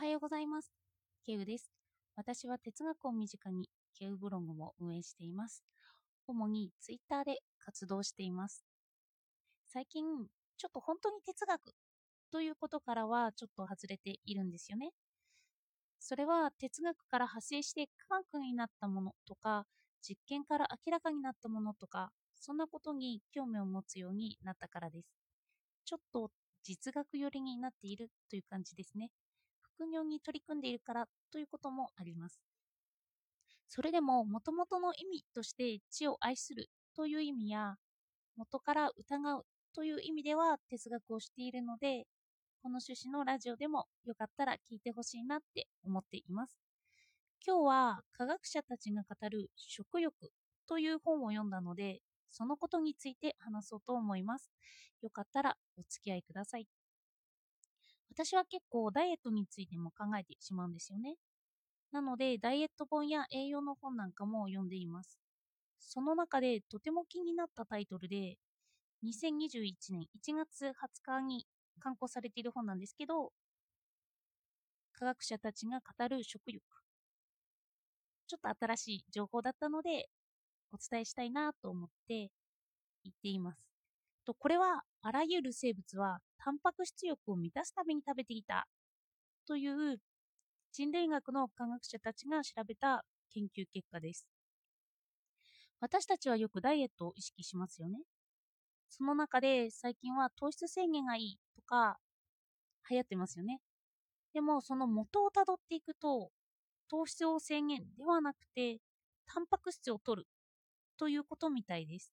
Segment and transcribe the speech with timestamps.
[0.00, 0.72] はようございます。
[1.26, 1.70] ケウです。
[2.16, 3.68] 私は哲学を身近に
[3.98, 5.62] ケウブログも運営しています。
[6.26, 8.64] 主にツイッターで活動しています。
[9.66, 10.06] 最近、
[10.56, 11.74] ちょっと本当に哲学
[12.32, 14.92] ということからはちょっと外れているんですよね。
[15.98, 19.66] それは哲学から派生して科学になったものとか、
[20.00, 25.10] 実験から明らかになったものとか、そんなことに興味を持つようになったからです。
[25.84, 26.30] ちょっと
[26.62, 29.10] 実学寄りになっているという感じですね。
[29.80, 32.38] 副業に取り組んでいるからということもあります。
[33.66, 37.76] それでも、もともとの意味として知を愛するという意味や、
[38.36, 42.04] 元から疑うという意味では哲学をしているので、
[42.62, 46.58] この趣旨のラジオでもよかったら聞いてほしいなって思っています。
[47.46, 50.30] 今日は科学者たちが語る食欲
[50.68, 54.50] という本を読んだので、そのことについて話そうと思います。
[55.00, 56.79] よかったらお付き合いください。
[58.12, 61.16] 私は結構ダイエットについても考えてしまうんですよね。
[61.92, 65.18] なので、ダイエット本や栄養の本なんかも読んでいます。
[65.80, 68.36] その中でとても気になったタイトルで、
[69.02, 71.46] 2021年1月20日に
[71.80, 73.32] 刊行されている本なんですけど、
[74.92, 76.62] 科学者たちが語る食欲。
[78.28, 80.08] ちょっと新しい情報だったので、
[80.72, 82.30] お伝えしたいなと思って
[83.04, 83.69] 言っています。
[84.24, 88.66] とこれはあらゆる生物はタンパク質欲を満たすために食べていた
[89.46, 89.98] という
[90.72, 94.26] 人類学の科学者たちが調べた研究結果です。
[95.80, 98.00] 私たちはよくダイエットを意識しますよね。
[98.88, 101.98] その中で最近は糖質制限がいいとか
[102.90, 103.60] 流行ってますよね。
[104.34, 106.30] でもその元をたどっていくと
[106.88, 108.78] 糖質を制限ではなくて
[109.26, 110.28] タンパク質を取る
[110.98, 112.12] ということみたいです。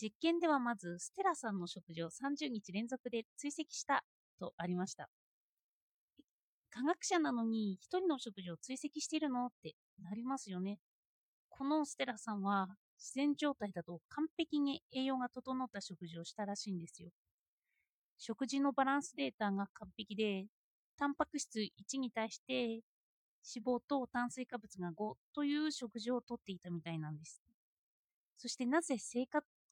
[0.00, 4.04] 実験ではまずステラさんの食事を30日連続で追跡した
[4.38, 5.08] とありました。
[6.70, 9.46] 科学者なのに一人の食事を追跡しているの？
[9.46, 10.78] ってなりますよね。
[11.48, 17.08] このステラさんは自然状態だと完璧に栄養が整った食事をしたらしいんですよ。
[18.18, 20.46] 食事のバランスデータが完璧で、
[20.98, 22.82] タンパク質1に対して
[23.54, 27.42] 脂肪と炭水化物が5という食事をとっていたみたいなんです。
[28.38, 29.26] そしてなぜ正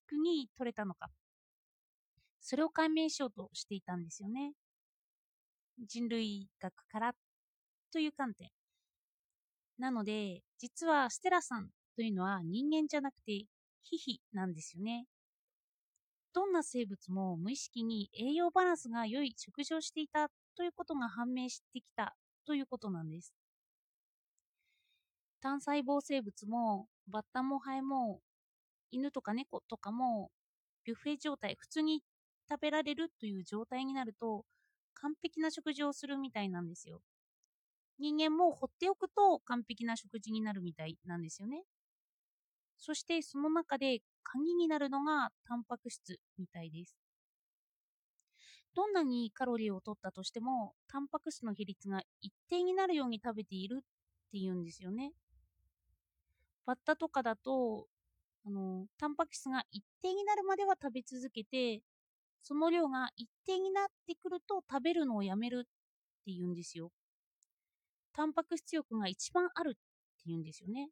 [0.07, 1.11] 確に取れたのか。
[2.41, 4.53] それを解明しようとしていたんですよね。
[5.79, 7.15] 人類学から
[7.93, 8.51] という観点。
[9.79, 13.47] なので、実はステラさんというのは人間じゃなくて
[13.83, 15.07] ヒヒなんですよね。
[16.33, 23.33] どんな生物も無意識に栄養バランスが良い食事をしていたということが判明してきたということなんです。
[25.41, 28.21] 単細胞生物もバッタもハエも
[28.91, 30.31] 犬とか猫とかも
[30.85, 32.03] ビュッフェ状態普通に
[32.49, 34.45] 食べられるという状態になると
[34.95, 37.01] 完璧な食事をするみたいなんですよ。
[37.99, 41.65] 人間も放っておくと完璧な食事になるみたいなんですよね。
[42.79, 46.97] そしてその中で鍵になるのがタンパク質みたいです。
[48.75, 53.85] どんなにカロリーを取ったとしても、タンパク質の比率が一定になるように食べているっ
[54.33, 55.13] ていうんですよね。
[56.67, 57.89] バッタとかだと、
[58.47, 61.83] あの、タンパク質が一定になるまでは食べ続けて、
[62.43, 65.65] その量が一定になってくると食べるのをやめるっ
[66.27, 66.91] て言うんですよ。
[68.15, 69.79] タンパク質欲が一番あるって
[70.27, 70.89] 言うんですよね。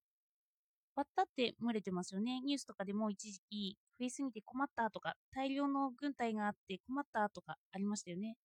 [0.94, 2.40] バッタって群れてますよね。
[2.42, 8.36] ニュースとかでも一時期増えすぎて困ったとか、大量の軍隊があって困ったとかありましたよね。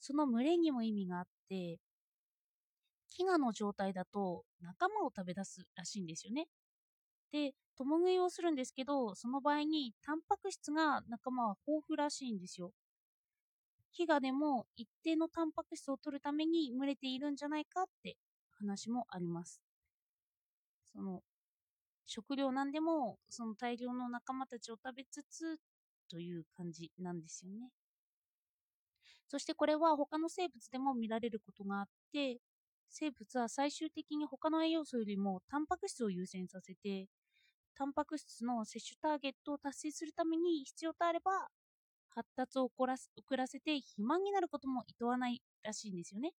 [0.00, 1.78] その群れにも意味があって、
[3.16, 6.48] 飢餓の状態だと仲間を食べ出すらしいんですよね。
[7.32, 12.72] で、共食いをするんですけど、その場合にタンパク質が仲間は豊富らしいんですよ。
[13.98, 18.16] 飢餓でも一定のタンパク質を取るために群れているんじゃないかって
[18.58, 19.60] 話もあります。
[20.92, 21.22] その
[22.06, 25.58] 食料なんでもその大量の仲間たちを食べつつ
[26.10, 27.70] という感じなんですよね。
[29.28, 32.38] そしてこれは他の生物でも見られることがあって
[32.90, 37.08] 生物は最終的に他の栄養素よりもタンパク質を優先させて
[37.76, 41.48] タンパク質の摂取ターゲットを達成するために必要とあれば
[42.14, 42.86] 発達を遅
[43.36, 46.32] らせて肥満になることも厭わないらしいんですよね。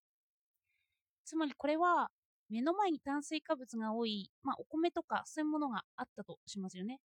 [1.25, 2.11] つまりこれは
[2.51, 7.01] 目の前に炭水化物が多い、まあ、お米とかそういうものがあったとしますよね。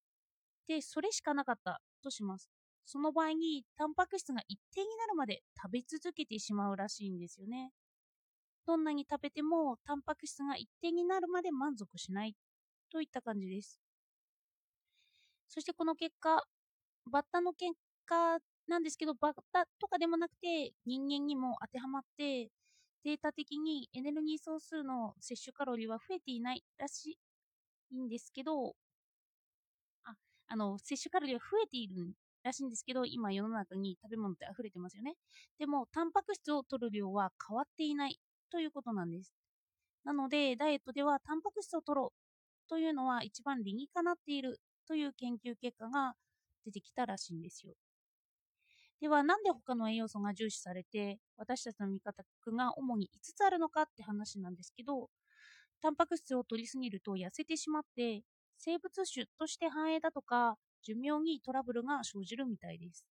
[0.67, 2.51] で、それしかなかったとします。
[2.85, 7.71] その場合にタンパク質が一定になるまで食べ続けてしまうらしいんですよね。
[8.67, 12.35] どんなに食べてもタンパク質が一定になるまで満足しない
[12.91, 13.86] といった感じです。
[15.49, 16.43] そしてこの結果、
[17.11, 17.73] バッタの結
[18.07, 18.39] 果
[18.69, 22.51] なんですけど、バッタとかでもなくて人間にも当てはまって、
[23.05, 27.19] データ的にエネルギー総数の摂取カロリーは増えていないらし
[27.93, 28.77] いんですけど、
[30.05, 30.15] あ、
[30.49, 35.15] あの、摂取カロリーは増えているらしいんですけど、今世の中に食べ物って溢れてますよね。
[35.59, 38.19] でも、タンパク質を摂る量は変わっていない
[38.51, 39.33] ということなんです。
[40.05, 46.17] なので、ダイエットではタンパク質を摂ろうというのは一番理にかなっているという研究結果が
[46.65, 47.75] 出てきたらしいんですよ。
[49.01, 55.11] では、なんで他の栄養素が重視されて、私たちの味方が主に5つあるのかって話なんですけど、
[55.83, 58.23] タンパク質を摂りすぎると痩せてしまって、
[58.59, 63.07] 生物種として繁栄だとか、寿命にトラブルが生じるみたいです。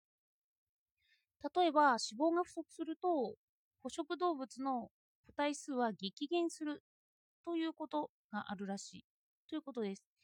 [1.56, 1.98] 例えば、脂
[2.32, 3.36] 肪が不足すると、
[3.84, 4.92] 捕食動物の
[5.28, 6.84] 個体数は激減する
[7.46, 9.06] ということがあるらしい
[9.50, 10.15] ということです。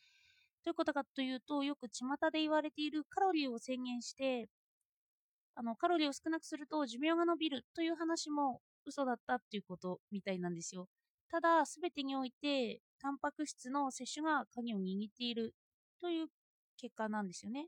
[0.63, 4.47] ということかというと、よく巷で言われているカロリーを制限して
[5.55, 10.87] あのカロリーを少なくすると寿命が延びるという話も嘘だったっていうことみたいなんですよ。
[11.29, 15.53] ただ、すべてにおいて、タンパク質の摂取が鍵を握っている
[16.01, 16.27] という
[16.77, 17.67] 結果なんですよね。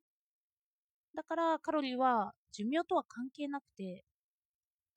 [1.15, 4.03] だから、カロリーは寿命とは関係なくて、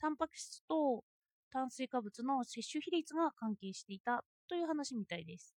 [0.00, 1.04] タンパク質と
[1.50, 5.54] 炭水化物の摂取比率が関係していたという話みたいです。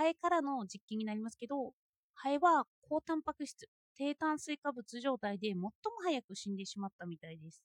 [0.00, 1.74] ハエからの実験になりますけど、
[2.14, 5.70] ハエは高タンパク質、低炭水化物状態で最も
[6.02, 7.62] 早く死んでしまったみたいです。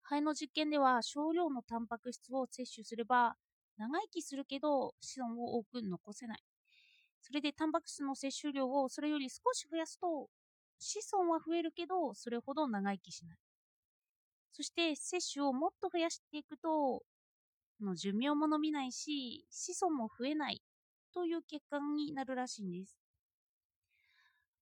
[0.00, 3.36] ハエの実験では少量のタンパク質を摂取すれば
[3.76, 6.38] 長生きするけど子孫を多く残せない。
[7.20, 10.30] それでタンパク質の摂取量をそれより少し増やすと
[10.78, 13.36] 子孫は増えるけどそれほど長生きしない。
[14.52, 17.02] そして摂取をもっと増やしていくと
[17.82, 20.62] の寿命も伸びないし子孫も増えない
[21.18, 22.96] という結果になるらしいんです。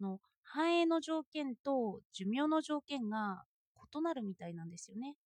[0.01, 3.45] の繁栄の条件と寿命の条件が
[3.95, 5.17] 異なるみたいなんですよね。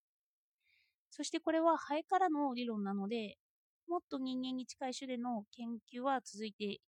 [1.09, 3.37] そしてこれはハエからの理論なので、
[3.87, 6.79] もっと人間に近い種での研究は続いてい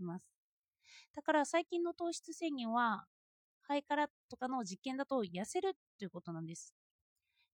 [0.00, 0.26] ます。
[1.14, 3.04] だから最近の糖質制限は、
[3.68, 6.74] ハエからとかの実験だと痩せるということなんです。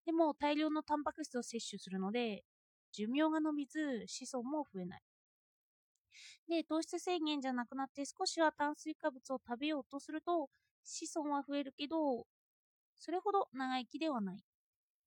[0.06, 2.42] でも大量のタンパク質を摂取するので、
[2.90, 5.02] 寿命が伸びず子孫も増えない。
[6.48, 10.48] で、糖質制限じゃなくなって少しは炭水化物を食べようとすると、
[10.84, 12.26] 子孫は増えるけど、
[12.98, 14.44] それほど長生きではない。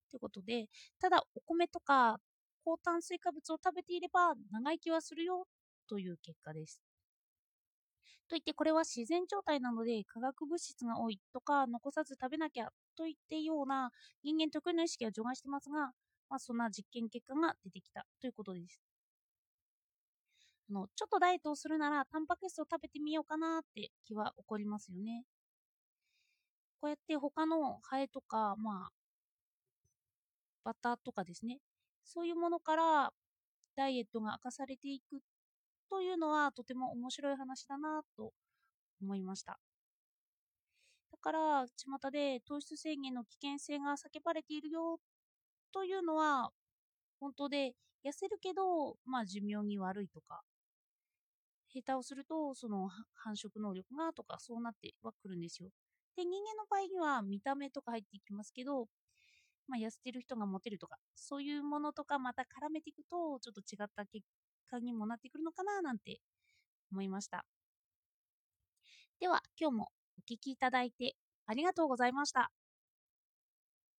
[0.09, 0.69] ということで、
[0.99, 2.19] ただお米とか
[2.63, 5.47] 高炭水化物を食べていれば長生きはするよ
[5.87, 6.81] という結果です。
[8.27, 13.91] といってこれは自然状態なので化学物質が多いとか残さず食べなきゃといってような
[14.23, 15.91] 人間特有の意識は除外してますが、
[16.29, 18.94] まあ、そんな実験結果が出てきたということです。
[20.69, 25.23] あのちょっとダイエットをするならタンパク質を食べてみようかなって気は起こりますよね。
[26.81, 28.89] こうやって他のハエとか、まあ、
[30.63, 31.59] バターとかですね、
[32.03, 33.13] そういうものから
[33.75, 35.21] ダイエットが明かされていく
[35.89, 38.31] というのはとても面白い話だなと
[39.01, 39.59] 思いました。
[41.11, 44.99] だから、巷で糖質制限の危険性が叫ばれているよ
[45.73, 46.51] というのは
[47.19, 47.73] 本当で
[48.05, 50.41] 痩せるけど、まあ寿命に悪いとか、
[51.75, 55.69] 下手をすると、その繁殖能力がとか、そうなってはくるんですよ。
[56.15, 58.87] で、人間の場合には見た目とか入っていきますけど、
[59.67, 64.25] まあ、痩せてる人がモテるとか、そういうものとかまた絡めていくと、ちょっと違った結
[64.69, 66.19] 果にもなってくるのかななんて
[66.91, 67.45] 思いました。
[69.19, 69.83] では、今日も
[70.17, 71.15] お聴きいただいて
[71.47, 72.51] ありがとうございました。